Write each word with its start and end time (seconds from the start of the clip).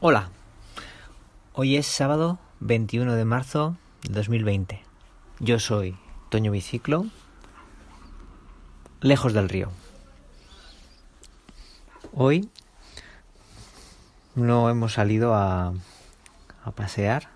Hola, 0.00 0.28
hoy 1.54 1.76
es 1.76 1.84
sábado 1.84 2.38
21 2.60 3.16
de 3.16 3.24
marzo 3.24 3.76
de 4.02 4.14
2020. 4.14 4.80
Yo 5.40 5.58
soy 5.58 5.98
Toño 6.28 6.52
Biciclo, 6.52 7.06
lejos 9.00 9.32
del 9.32 9.48
río. 9.48 9.72
Hoy 12.14 12.48
no 14.36 14.70
hemos 14.70 14.92
salido 14.92 15.34
a, 15.34 15.72
a 16.62 16.70
pasear 16.70 17.30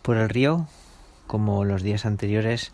por 0.00 0.16
el 0.16 0.30
río 0.30 0.66
como 1.26 1.66
los 1.66 1.82
días 1.82 2.06
anteriores 2.06 2.72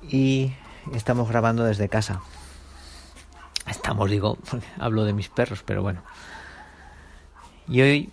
y 0.00 0.52
estamos 0.94 1.28
grabando 1.28 1.64
desde 1.64 1.88
casa. 1.88 2.20
Estamos, 3.66 4.08
digo, 4.08 4.38
hablo 4.78 5.02
de 5.02 5.12
mis 5.12 5.28
perros, 5.28 5.64
pero 5.66 5.82
bueno. 5.82 6.02
Y 7.68 7.80
hoy 7.80 8.10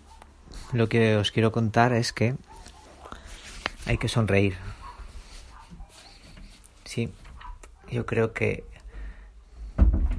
lo 0.73 0.89
que 0.89 1.17
os 1.17 1.31
quiero 1.31 1.51
contar 1.51 1.93
es 1.93 2.13
que 2.13 2.35
hay 3.85 3.97
que 3.97 4.07
sonreír. 4.07 4.55
Sí, 6.85 7.11
yo 7.91 8.05
creo 8.05 8.33
que 8.33 8.63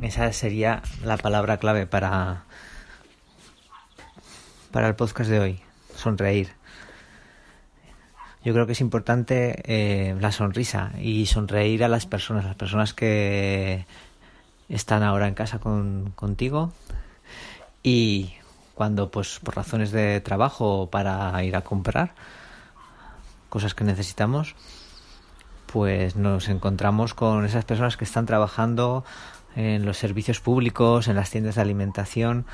esa 0.03 0.33
sería 0.33 0.83
la 1.05 1.17
palabra 1.17 1.59
clave 1.59 1.87
para 1.87 2.45
para 4.71 4.89
el 4.89 4.95
podcast 4.95 5.31
de 5.31 5.41
hoy, 5.41 5.61
sonreír. 5.97 6.53
Yo 8.43 8.55
creo 8.55 8.67
que 8.67 8.73
es 8.73 8.81
importante 8.81 9.63
eh, 9.65 10.17
la 10.19 10.33
sonrisa 10.33 10.93
y 10.99 11.27
sonreír 11.27 11.85
a 11.85 11.89
las 11.89 12.07
personas, 12.07 12.45
las 12.45 12.55
personas 12.55 12.95
que 12.95 13.85
están 14.69 15.03
ahora 15.03 15.29
en 15.29 15.35
casa 15.35 15.59
con, 15.59 16.13
contigo 16.15 16.73
y 17.83 18.33
cuando 18.81 19.11
pues 19.11 19.41
por 19.41 19.57
razones 19.57 19.93
de 19.93 20.23
trabajo 20.23 20.89
para 20.91 21.45
ir 21.45 21.55
a 21.55 21.61
comprar 21.61 22.15
cosas 23.51 23.75
que 23.75 23.85
necesitamos 23.85 24.55
pues 25.71 26.17
nos 26.17 26.49
encontramos 26.49 27.13
con 27.13 27.45
esas 27.45 27.67
personas 27.67 27.99
que 27.99 28.05
están 28.05 28.25
trabajando 28.25 29.05
en 29.55 29.85
los 29.85 29.99
servicios 29.99 30.41
públicos, 30.41 31.09
en 31.09 31.17
las 31.17 31.29
tiendas 31.29 31.57
de 31.57 31.61
alimentación 31.61 32.47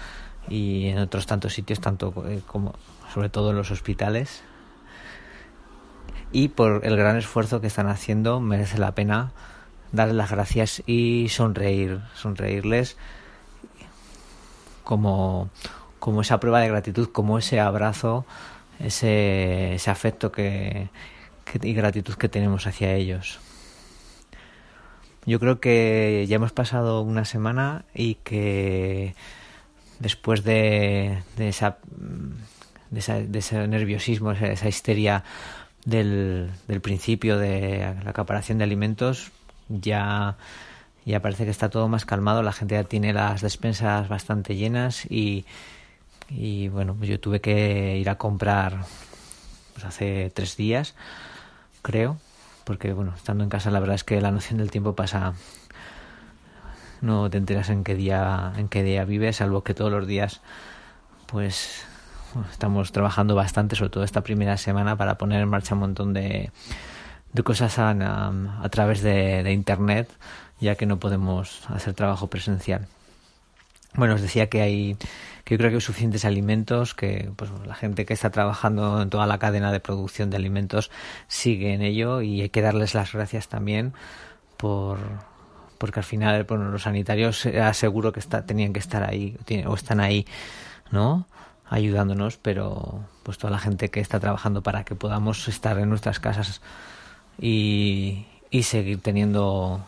y 0.48 0.88
en 0.88 0.98
otros 0.98 1.26
tantos 1.26 1.54
sitios, 1.54 1.78
tanto 1.78 2.12
eh, 2.26 2.40
como 2.44 2.74
sobre 3.14 3.28
todo 3.28 3.50
en 3.50 3.56
los 3.56 3.70
hospitales. 3.70 4.42
Y 6.32 6.48
por 6.48 6.84
el 6.84 6.96
gran 6.96 7.16
esfuerzo 7.18 7.60
que 7.60 7.68
están 7.68 7.86
haciendo 7.86 8.40
merece 8.40 8.78
la 8.78 8.96
pena 8.96 9.30
darles 9.92 10.16
las 10.16 10.32
gracias 10.32 10.82
y 10.86 11.28
sonreír, 11.28 12.00
sonreírles 12.16 12.96
como, 14.82 15.50
como 15.98 16.20
esa 16.20 16.40
prueba 16.40 16.60
de 16.60 16.68
gratitud, 16.68 17.08
como 17.08 17.38
ese 17.38 17.60
abrazo, 17.60 18.24
ese, 18.78 19.78
afecto 19.86 20.32
que, 20.32 20.88
y 21.62 21.72
gratitud 21.72 22.14
que 22.14 22.28
tenemos 22.28 22.66
hacia 22.66 22.94
ellos. 22.94 23.38
Yo 25.24 25.40
creo 25.40 25.58
que 25.58 26.24
ya 26.28 26.36
hemos 26.36 26.52
pasado 26.52 27.02
una 27.02 27.24
semana 27.24 27.84
y 27.94 28.14
que 28.16 29.14
después 29.98 30.44
de, 30.44 31.18
esa, 31.38 31.78
de, 32.90 33.38
ese 33.38 33.66
nerviosismo, 33.66 34.32
esa, 34.32 34.68
histeria 34.68 35.24
del, 35.84 36.50
del, 36.68 36.80
principio 36.80 37.38
de 37.38 37.92
la 38.04 38.10
acaparación 38.10 38.58
de 38.58 38.64
alimentos, 38.64 39.32
ya, 39.68 40.36
ya 41.04 41.20
parece 41.20 41.44
que 41.44 41.50
está 41.50 41.70
todo 41.70 41.88
más 41.88 42.04
calmado, 42.04 42.44
la 42.44 42.52
gente 42.52 42.76
ya 42.76 42.84
tiene 42.84 43.12
las 43.12 43.40
despensas 43.40 44.08
bastante 44.08 44.54
llenas 44.54 45.06
y, 45.10 45.44
y 46.28 46.68
bueno, 46.68 46.94
pues 46.94 47.08
yo 47.08 47.20
tuve 47.20 47.40
que 47.40 47.96
ir 47.98 48.08
a 48.10 48.18
comprar 48.18 48.84
pues 49.74 49.84
hace 49.84 50.30
tres 50.34 50.56
días, 50.56 50.94
creo, 51.82 52.18
porque 52.64 52.92
bueno, 52.92 53.12
estando 53.14 53.44
en 53.44 53.50
casa 53.50 53.70
la 53.70 53.80
verdad 53.80 53.96
es 53.96 54.04
que 54.04 54.20
la 54.20 54.30
noción 54.30 54.58
del 54.58 54.70
tiempo 54.70 54.94
pasa 54.94 55.34
no 57.00 57.28
te 57.30 57.38
enteras 57.38 57.68
en 57.70 57.84
qué 57.84 57.94
día 57.94 58.52
en 58.56 58.68
qué 58.68 58.82
día 58.82 59.04
vives, 59.04 59.36
salvo 59.36 59.62
que 59.62 59.74
todos 59.74 59.92
los 59.92 60.06
días 60.06 60.40
pues 61.26 61.84
estamos 62.50 62.92
trabajando 62.92 63.34
bastante, 63.34 63.76
sobre 63.76 63.90
todo 63.90 64.04
esta 64.04 64.22
primera 64.22 64.56
semana 64.56 64.96
para 64.96 65.18
poner 65.18 65.40
en 65.42 65.48
marcha 65.48 65.74
un 65.74 65.80
montón 65.80 66.12
de, 66.12 66.50
de 67.32 67.42
cosas 67.42 67.78
a, 67.78 68.68
través 68.70 69.02
de 69.02 69.52
internet, 69.52 70.10
ya 70.60 70.74
que 70.74 70.86
no 70.86 70.98
podemos 70.98 71.68
hacer 71.70 71.94
trabajo 71.94 72.28
presencial. 72.28 72.88
Bueno, 73.96 74.14
os 74.14 74.22
decía 74.22 74.48
que 74.48 74.62
hay 74.62 74.96
que 75.44 75.54
yo 75.54 75.58
creo 75.58 75.70
que 75.70 75.76
hay 75.76 75.80
suficientes 75.80 76.24
alimentos, 76.24 76.94
que 76.94 77.30
pues 77.36 77.50
la 77.66 77.74
gente 77.74 78.04
que 78.04 78.14
está 78.14 78.30
trabajando 78.30 79.00
en 79.00 79.10
toda 79.10 79.26
la 79.26 79.38
cadena 79.38 79.70
de 79.70 79.78
producción 79.78 80.28
de 80.28 80.36
alimentos 80.36 80.90
sigue 81.28 81.72
en 81.72 81.82
ello 81.82 82.20
y 82.20 82.42
hay 82.42 82.48
que 82.48 82.62
darles 82.62 82.94
las 82.94 83.12
gracias 83.12 83.48
también 83.48 83.92
por 84.56 84.98
porque 85.78 86.00
al 86.00 86.04
final 86.04 86.44
bueno, 86.44 86.70
los 86.70 86.82
sanitarios 86.82 87.46
aseguro 87.46 88.12
que 88.12 88.20
está, 88.20 88.44
tenían 88.44 88.72
que 88.72 88.80
estar 88.80 89.04
ahí 89.04 89.36
o 89.66 89.74
están 89.74 90.00
ahí, 90.00 90.26
¿no? 90.90 91.26
ayudándonos, 91.68 92.38
pero 92.38 93.04
pues 93.22 93.38
toda 93.38 93.50
la 93.50 93.58
gente 93.58 93.90
que 93.90 94.00
está 94.00 94.20
trabajando 94.20 94.62
para 94.62 94.84
que 94.84 94.94
podamos 94.94 95.48
estar 95.48 95.78
en 95.78 95.88
nuestras 95.88 96.20
casas 96.20 96.60
y, 97.40 98.26
y 98.50 98.62
seguir 98.64 99.00
teniendo 99.00 99.84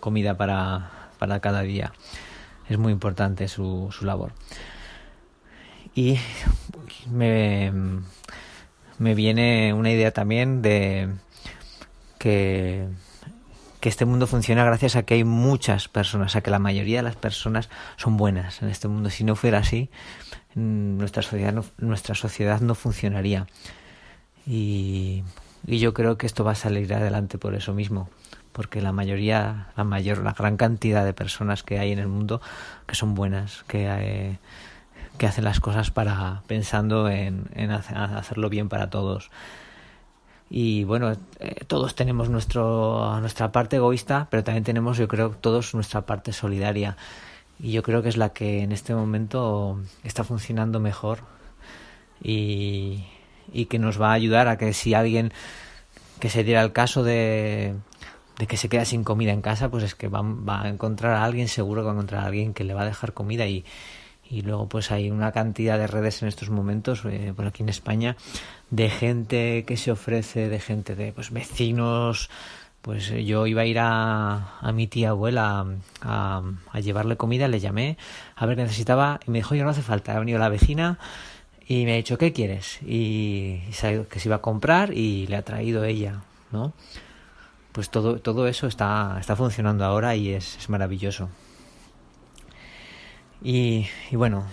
comida 0.00 0.36
para, 0.36 0.90
para 1.18 1.40
cada 1.40 1.62
día. 1.62 1.92
Es 2.68 2.78
muy 2.78 2.92
importante 2.92 3.48
su, 3.48 3.88
su 3.92 4.04
labor. 4.04 4.32
Y 5.94 6.18
me, 7.10 7.72
me 8.98 9.14
viene 9.14 9.72
una 9.72 9.90
idea 9.90 10.10
también 10.10 10.62
de 10.62 11.10
que, 12.18 12.86
que 13.80 13.88
este 13.88 14.04
mundo 14.04 14.26
funciona 14.26 14.64
gracias 14.64 14.96
a 14.96 15.04
que 15.04 15.14
hay 15.14 15.24
muchas 15.24 15.88
personas, 15.88 16.36
a 16.36 16.40
que 16.40 16.50
la 16.50 16.58
mayoría 16.58 16.98
de 16.98 17.02
las 17.04 17.16
personas 17.16 17.70
son 17.96 18.16
buenas 18.16 18.62
en 18.62 18.68
este 18.68 18.88
mundo. 18.88 19.10
Si 19.10 19.24
no 19.24 19.36
fuera 19.36 19.58
así, 19.58 19.90
nuestra 20.54 21.22
sociedad 21.22 21.52
no, 21.52 21.64
nuestra 21.78 22.14
sociedad 22.14 22.60
no 22.60 22.74
funcionaría. 22.74 23.46
Y, 24.46 25.24
y 25.66 25.78
yo 25.78 25.94
creo 25.94 26.18
que 26.18 26.26
esto 26.26 26.44
va 26.44 26.52
a 26.52 26.56
salir 26.56 26.92
adelante 26.92 27.38
por 27.38 27.54
eso 27.54 27.72
mismo 27.72 28.08
porque 28.56 28.80
la 28.80 28.90
mayoría, 28.90 29.66
la 29.76 29.84
mayor, 29.84 30.24
la 30.24 30.32
gran 30.32 30.56
cantidad 30.56 31.04
de 31.04 31.12
personas 31.12 31.62
que 31.62 31.78
hay 31.78 31.92
en 31.92 31.98
el 31.98 32.08
mundo 32.08 32.40
que 32.86 32.94
son 32.94 33.14
buenas, 33.14 33.64
que, 33.68 33.84
eh, 33.86 34.38
hacen 35.26 35.44
las 35.44 35.60
cosas 35.60 35.90
para 35.90 36.40
pensando 36.46 37.10
en, 37.10 37.50
en 37.54 37.70
hacerlo 37.70 38.48
bien 38.48 38.70
para 38.70 38.88
todos. 38.88 39.30
Y 40.48 40.84
bueno, 40.84 41.12
eh, 41.38 41.64
todos 41.66 41.94
tenemos 41.96 42.30
nuestro, 42.30 43.20
nuestra 43.20 43.52
parte 43.52 43.76
egoísta, 43.76 44.26
pero 44.30 44.42
también 44.42 44.64
tenemos, 44.64 44.96
yo 44.96 45.06
creo, 45.06 45.32
todos 45.32 45.74
nuestra 45.74 46.06
parte 46.06 46.32
solidaria. 46.32 46.96
Y 47.60 47.72
yo 47.72 47.82
creo 47.82 48.02
que 48.02 48.08
es 48.08 48.16
la 48.16 48.30
que 48.30 48.62
en 48.62 48.72
este 48.72 48.94
momento 48.94 49.78
está 50.02 50.24
funcionando 50.24 50.80
mejor 50.80 51.18
y, 52.22 53.04
y 53.52 53.66
que 53.66 53.78
nos 53.78 54.00
va 54.00 54.12
a 54.12 54.14
ayudar 54.14 54.48
a 54.48 54.56
que 54.56 54.72
si 54.72 54.94
alguien 54.94 55.30
que 56.20 56.30
se 56.30 56.42
diera 56.42 56.62
el 56.62 56.72
caso 56.72 57.02
de 57.02 57.74
de 58.38 58.46
que 58.46 58.56
se 58.56 58.68
queda 58.68 58.84
sin 58.84 59.04
comida 59.04 59.32
en 59.32 59.42
casa, 59.42 59.70
pues 59.70 59.84
es 59.84 59.94
que 59.94 60.08
va, 60.08 60.22
va, 60.22 60.62
a 60.62 60.68
encontrar 60.68 61.12
a 61.14 61.24
alguien, 61.24 61.48
seguro 61.48 61.82
que 61.82 61.86
va 61.86 61.92
a 61.92 61.94
encontrar 61.94 62.24
a 62.24 62.26
alguien 62.26 62.54
que 62.54 62.64
le 62.64 62.74
va 62.74 62.82
a 62.82 62.86
dejar 62.86 63.12
comida 63.12 63.46
y, 63.46 63.64
y 64.30 64.42
luego 64.42 64.68
pues 64.68 64.90
hay 64.90 65.10
una 65.10 65.32
cantidad 65.32 65.78
de 65.78 65.86
redes 65.86 66.22
en 66.22 66.28
estos 66.28 66.50
momentos, 66.50 67.04
eh, 67.04 67.32
por 67.34 67.46
aquí 67.46 67.62
en 67.62 67.68
España, 67.68 68.16
de 68.70 68.90
gente 68.90 69.64
que 69.66 69.76
se 69.76 69.90
ofrece, 69.90 70.48
de 70.48 70.60
gente 70.60 70.94
de 70.94 71.12
pues 71.12 71.30
vecinos, 71.30 72.28
pues 72.82 73.08
yo 73.08 73.46
iba 73.46 73.62
a 73.62 73.66
ir 73.66 73.78
a, 73.78 74.58
a 74.60 74.72
mi 74.72 74.86
tía 74.86 75.10
abuela 75.10 75.66
a, 76.02 76.42
a, 76.72 76.80
llevarle 76.80 77.16
comida, 77.16 77.48
le 77.48 77.58
llamé 77.58 77.96
a 78.36 78.46
ver 78.46 78.56
qué 78.56 78.62
necesitaba 78.62 79.18
y 79.26 79.30
me 79.30 79.38
dijo, 79.38 79.54
yo 79.54 79.64
no 79.64 79.70
hace 79.70 79.82
falta, 79.82 80.14
ha 80.14 80.18
venido 80.18 80.38
la 80.38 80.48
vecina 80.48 80.98
y 81.66 81.84
me 81.84 81.94
ha 81.94 81.96
dicho, 81.96 82.16
¿qué 82.16 82.32
quieres? 82.32 82.80
Y, 82.82 83.60
y 83.68 84.04
que 84.08 84.20
se 84.20 84.28
iba 84.28 84.36
a 84.36 84.40
comprar 84.40 84.92
y 84.92 85.26
le 85.26 85.36
ha 85.36 85.42
traído 85.42 85.84
ella, 85.84 86.22
¿no? 86.52 86.74
Pues 87.76 87.90
todo, 87.90 88.18
todo 88.20 88.48
eso 88.48 88.68
está, 88.68 89.18
está 89.20 89.36
funcionando 89.36 89.84
ahora 89.84 90.16
y 90.16 90.30
es, 90.30 90.56
es 90.56 90.70
maravilloso. 90.70 91.28
Y, 93.42 93.86
y 94.10 94.16
bueno, 94.16 94.46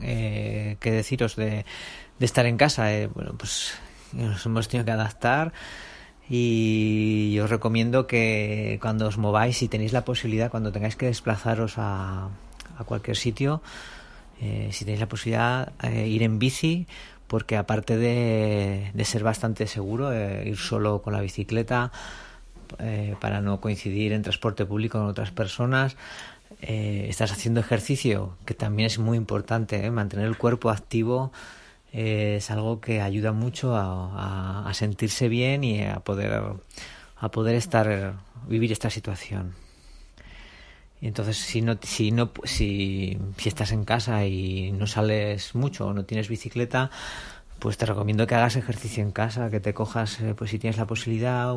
eh, 0.00 0.78
qué 0.80 0.90
deciros 0.90 1.36
de, 1.36 1.66
de 2.18 2.24
estar 2.24 2.46
en 2.46 2.56
casa. 2.56 2.94
Eh, 2.94 3.08
bueno, 3.08 3.34
pues 3.36 3.74
nos 4.14 4.46
hemos 4.46 4.66
tenido 4.68 4.86
que 4.86 4.92
adaptar 4.92 5.52
y 6.30 7.38
os 7.42 7.50
recomiendo 7.50 8.06
que 8.06 8.78
cuando 8.80 9.06
os 9.06 9.18
mováis, 9.18 9.58
si 9.58 9.68
tenéis 9.68 9.92
la 9.92 10.06
posibilidad, 10.06 10.50
cuando 10.50 10.72
tengáis 10.72 10.96
que 10.96 11.04
desplazaros 11.04 11.74
a, 11.76 12.30
a 12.78 12.84
cualquier 12.84 13.18
sitio, 13.18 13.60
eh, 14.40 14.70
si 14.72 14.86
tenéis 14.86 15.00
la 15.00 15.08
posibilidad, 15.10 15.74
ir 15.84 16.22
en 16.22 16.38
bici, 16.38 16.86
porque 17.28 17.56
aparte 17.56 17.96
de, 17.96 18.90
ser 19.04 19.22
bastante 19.22 19.66
seguro, 19.66 20.12
eh, 20.12 20.48
ir 20.48 20.56
solo 20.56 21.00
con 21.02 21.12
la 21.12 21.20
bicicleta 21.20 21.92
eh, 22.80 23.14
para 23.20 23.40
no 23.40 23.60
coincidir 23.60 24.12
en 24.12 24.22
transporte 24.22 24.66
público 24.66 24.98
con 24.98 25.06
otras 25.06 25.30
personas, 25.30 25.96
eh, 26.62 27.06
estás 27.08 27.30
haciendo 27.30 27.60
ejercicio, 27.60 28.36
que 28.44 28.54
también 28.54 28.86
es 28.88 28.98
muy 28.98 29.16
importante, 29.16 29.84
¿eh? 29.84 29.90
mantener 29.90 30.26
el 30.26 30.36
cuerpo 30.36 30.70
activo 30.70 31.30
es 31.92 32.50
algo 32.50 32.80
que 32.82 33.00
ayuda 33.00 33.32
mucho 33.32 33.74
a, 33.74 34.62
a- 34.64 34.68
a 34.68 34.74
sentirse 34.74 35.28
bien 35.28 35.64
y 35.64 35.82
a 35.82 36.00
poder 36.00 36.42
a 37.20 37.28
poder 37.30 37.54
estar 37.54 38.14
vivir 38.46 38.70
esta 38.72 38.90
situación. 38.90 39.54
Y 41.00 41.06
entonces 41.08 41.36
si 41.38 41.62
no 41.62 41.78
si 41.82 42.10
no 42.10 42.30
si, 42.44 43.18
si 43.36 43.48
estás 43.48 43.72
en 43.72 43.84
casa 43.84 44.26
y 44.26 44.72
no 44.72 44.86
sales 44.86 45.54
mucho 45.54 45.86
o 45.88 45.92
no 45.94 46.04
tienes 46.04 46.28
bicicleta, 46.28 46.90
pues 47.58 47.76
te 47.76 47.86
recomiendo 47.86 48.26
que 48.26 48.34
hagas 48.34 48.56
ejercicio 48.56 49.02
en 49.02 49.12
casa, 49.12 49.50
que 49.50 49.60
te 49.60 49.74
cojas 49.74 50.20
eh, 50.20 50.34
pues 50.36 50.50
si 50.50 50.58
tienes 50.58 50.78
la 50.78 50.86
posibilidad 50.86 51.54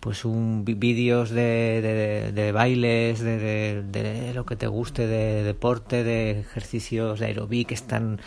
pues 0.00 0.24
un 0.26 0.64
vídeos 0.66 1.30
de, 1.30 2.30
de, 2.34 2.52
bailes, 2.52 3.20
de, 3.20 3.82
de- 3.82 4.34
lo 4.34 4.44
que 4.44 4.54
te 4.56 4.66
guste, 4.66 5.06
de 5.06 5.42
deporte, 5.42 6.04
de 6.04 6.40
ejercicios 6.40 7.20
de 7.20 7.26
aerobic 7.26 7.68
que 7.68 7.74
están 7.74 8.20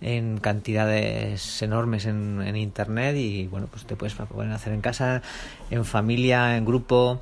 en 0.00 0.38
cantidades 0.38 1.62
enormes 1.62 2.06
en, 2.06 2.42
en 2.42 2.56
internet 2.56 3.16
y 3.16 3.46
bueno 3.46 3.68
pues 3.70 3.84
te 3.84 3.96
puedes 3.96 4.14
poner 4.14 4.52
a 4.52 4.56
hacer 4.56 4.72
en 4.72 4.80
casa, 4.80 5.22
en 5.70 5.84
familia, 5.84 6.56
en 6.56 6.64
grupo, 6.64 7.20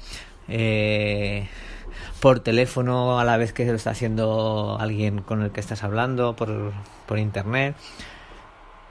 eh, 0.48 1.46
por 2.20 2.40
teléfono 2.40 3.18
a 3.18 3.24
la 3.24 3.36
vez 3.36 3.52
que 3.52 3.64
lo 3.64 3.74
está 3.74 3.90
haciendo 3.90 4.76
alguien 4.80 5.22
con 5.22 5.42
el 5.42 5.50
que 5.50 5.60
estás 5.60 5.84
hablando, 5.84 6.34
por, 6.34 6.72
por 7.06 7.18
internet. 7.18 7.76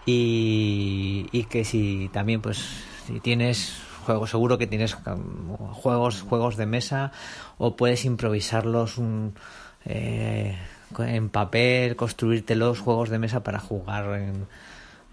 Y, 0.05 1.47
que 1.49 1.65
si 1.65 2.09
también 2.13 2.41
pues 2.41 2.57
si 3.05 3.19
tienes 3.19 3.81
juegos 4.05 4.29
seguro 4.29 4.57
que 4.57 4.67
tienes 4.67 4.97
um, 5.05 5.57
juegos 5.73 6.21
juegos 6.21 6.55
de 6.55 6.65
mesa 6.65 7.11
o 7.57 7.75
puedes 7.75 8.05
improvisarlos 8.05 8.97
un, 8.97 9.35
eh, 9.83 10.57
en 10.97 11.29
papel 11.29 11.97
construirte 11.97 12.55
los 12.55 12.79
juegos 12.79 13.09
de 13.09 13.19
mesa 13.19 13.43
para 13.43 13.59
jugar 13.59 14.15
en, 14.15 14.47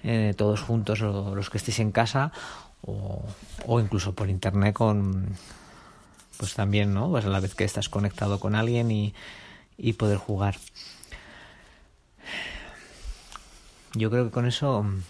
eh, 0.05 0.35
todos 0.37 0.61
juntos 0.61 1.03
o 1.03 1.35
los 1.35 1.51
que 1.51 1.59
estéis 1.59 1.81
en 1.81 1.91
casa 1.91 2.31
o 2.83 3.81
incluso 3.81 4.15
por 4.15 4.29
internet 4.29 4.75
con 4.75 5.35
pues 6.39 6.55
también 6.55 6.95
no 6.95 7.11
pues 7.11 7.25
a 7.25 7.29
la 7.29 7.41
vez 7.41 7.55
que 7.55 7.65
estás 7.65 7.89
conectado 7.89 8.41
con 8.41 8.55
alguien 8.55 8.91
y, 8.91 9.15
y 9.77 9.95
poder 9.95 10.19
jugar. 10.19 10.57
Yo 13.95 14.11
creo 14.11 14.25
que 14.25 14.31
con 14.31 14.47
eso 14.47 14.83
mm, 14.83 15.03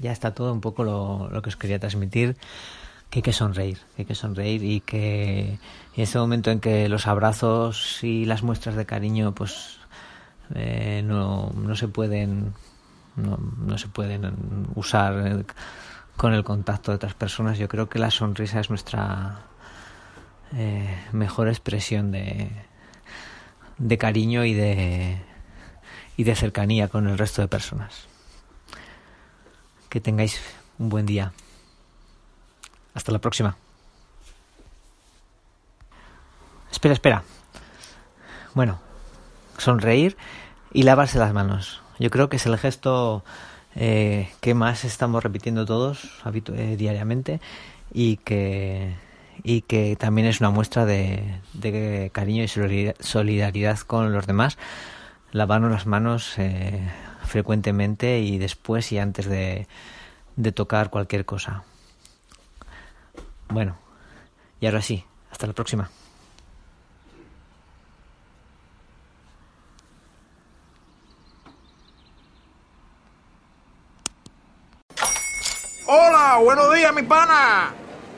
ya 0.00 0.12
está 0.12 0.34
todo 0.34 0.52
un 0.52 0.60
poco 0.60 0.84
lo, 0.84 1.28
lo 1.30 1.42
que 1.42 1.50
os 1.50 1.56
quería 1.56 1.78
transmitir 1.78 2.36
que 3.10 3.18
hay 3.18 3.22
que 3.22 3.32
sonreír, 3.32 3.78
que 3.94 4.02
hay 4.02 4.06
que 4.06 4.14
sonreír 4.16 4.64
y 4.64 4.80
que 4.80 5.58
en 5.96 6.02
ese 6.02 6.18
momento 6.18 6.50
en 6.50 6.58
que 6.58 6.88
los 6.88 7.06
abrazos 7.06 8.02
y 8.02 8.24
las 8.24 8.42
muestras 8.42 8.74
de 8.74 8.86
cariño 8.86 9.34
pues 9.34 9.78
eh, 10.54 11.00
no, 11.04 11.52
no 11.54 11.76
se 11.76 11.86
pueden 11.86 12.54
no, 13.16 13.38
no 13.58 13.78
se 13.78 13.86
pueden 13.86 14.32
usar 14.74 15.26
eh, 15.26 15.44
con 16.16 16.32
el 16.32 16.44
contacto 16.44 16.90
de 16.90 16.96
otras 16.96 17.14
personas, 17.14 17.58
yo 17.58 17.68
creo 17.68 17.88
que 17.88 17.98
la 17.98 18.10
sonrisa 18.10 18.60
es 18.60 18.68
nuestra 18.68 19.46
eh, 20.56 21.04
mejor 21.12 21.48
expresión 21.48 22.12
de, 22.12 22.50
de 23.78 23.98
cariño 23.98 24.44
y 24.44 24.54
de 24.54 25.18
y 26.16 26.24
de 26.24 26.34
cercanía 26.36 26.88
con 26.88 27.08
el 27.08 27.18
resto 27.18 27.42
de 27.42 27.48
personas. 27.48 28.06
Que 29.88 30.00
tengáis 30.00 30.40
un 30.78 30.88
buen 30.88 31.06
día. 31.06 31.32
Hasta 32.94 33.12
la 33.12 33.18
próxima. 33.18 33.56
Espera, 36.70 36.94
espera. 36.94 37.22
Bueno, 38.54 38.80
sonreír 39.58 40.16
y 40.72 40.84
lavarse 40.84 41.18
las 41.18 41.32
manos. 41.32 41.82
Yo 41.98 42.10
creo 42.10 42.28
que 42.28 42.36
es 42.36 42.46
el 42.46 42.58
gesto 42.58 43.24
eh, 43.74 44.32
que 44.40 44.54
más 44.54 44.84
estamos 44.84 45.22
repitiendo 45.22 45.66
todos 45.66 46.22
eh, 46.24 46.76
diariamente 46.76 47.40
y 47.92 48.18
que, 48.18 48.94
y 49.42 49.62
que 49.62 49.96
también 49.96 50.26
es 50.26 50.40
una 50.40 50.50
muestra 50.50 50.84
de, 50.86 51.40
cariño 52.12 52.44
y 52.44 52.48
solidaridad- 52.48 53.84
con 53.86 54.12
los 54.12 54.26
demás. 54.26 54.58
Lavarnos 55.32 55.70
las 55.70 55.86
manos 55.86 56.38
eh, 56.38 56.80
frecuentemente 57.24 58.20
y 58.20 58.38
después 58.38 58.92
y 58.92 58.98
antes 58.98 59.26
de 59.26 59.66
tocar 60.52 60.90
cualquier 60.90 61.24
cosa. 61.24 61.64
Bueno, 63.48 63.76
y 64.60 64.66
ahora 64.66 64.82
sí, 64.82 65.04
hasta 65.30 65.46
la 65.46 65.52
próxima. 65.52 65.90
Hola, 75.86 76.38
buenos 76.42 76.74
días, 76.74 76.94
mi 76.94 77.02
pana. 77.02 77.74